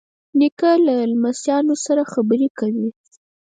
[0.39, 2.89] نیکه له لمسیانو سره خبرې کوي.